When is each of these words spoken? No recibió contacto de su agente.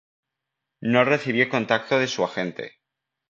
No 0.81 1.03
recibió 1.05 1.47
contacto 1.47 1.99
de 1.99 2.07
su 2.07 2.23
agente. 2.23 2.79